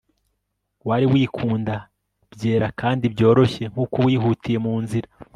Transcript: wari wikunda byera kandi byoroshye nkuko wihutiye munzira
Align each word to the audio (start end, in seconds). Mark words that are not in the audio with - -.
wari 0.87 1.05
wikunda 1.13 1.75
byera 2.33 2.67
kandi 2.81 3.05
byoroshye 3.13 3.63
nkuko 3.71 3.97
wihutiye 4.05 4.57
munzira 4.65 5.07